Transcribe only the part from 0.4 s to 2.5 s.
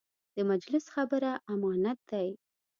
مجلس خبره امانت دی.